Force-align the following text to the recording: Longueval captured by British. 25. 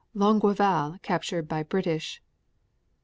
Longueval 0.15 0.97
captured 1.03 1.47
by 1.47 1.61
British. 1.61 2.15
25. 2.15 2.23